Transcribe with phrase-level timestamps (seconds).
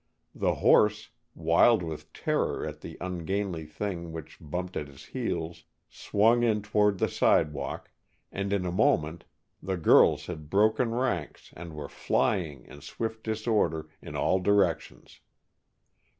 [0.33, 6.41] The horse, wild with terror at the ungainly thing which bumped at his heels, swung
[6.41, 7.91] in toward the sidewalk,
[8.31, 9.25] and in a moment
[9.61, 15.19] the girls had broken ranks and were flying, in swift disorder, in all directions.